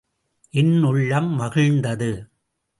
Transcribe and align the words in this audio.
என் 0.53 0.83
உள்ளம் 0.83 1.39
மகிழ்ந்தது. 1.39 2.11